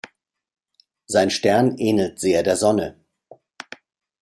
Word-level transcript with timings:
Sein 1.05 1.29
Stern 1.29 1.77
ähnelt 1.77 2.19
sehr 2.19 2.41
der 2.41 2.57
Sonne. 2.57 3.05